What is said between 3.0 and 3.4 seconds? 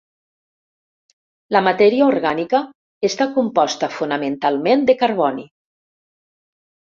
està